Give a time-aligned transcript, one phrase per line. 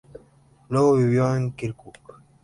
[0.69, 1.93] Luego vivió en Kirkuk.